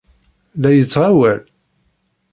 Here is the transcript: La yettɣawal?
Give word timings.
La 0.61 0.69
yettɣawal? 0.71 1.39